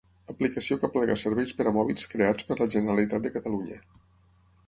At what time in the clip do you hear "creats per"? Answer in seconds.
2.15-2.59